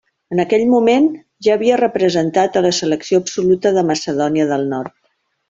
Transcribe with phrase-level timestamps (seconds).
[0.35, 1.03] En aquell moment
[1.47, 4.99] ja havia representat a la selecció absoluta de Macedònia del Nord.